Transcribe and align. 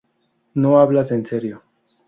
No 0.55 0.79
hablas 0.79 1.11
en 1.11 1.23
serio. 1.27 1.61